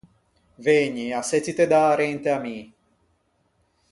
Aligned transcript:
Vëgni, 0.65 1.05
assettite 1.17 1.67
da 1.73 1.81
arente 1.91 2.25
à 2.25 2.37
mi. 2.43 2.57